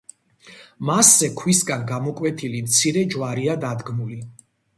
მასზე 0.89 1.29
ქვისგან 1.41 1.83
გამოკვეთილი 1.91 2.63
მცირე 2.71 3.05
ჯვარია 3.13 3.59
დადგმული. 3.69 4.21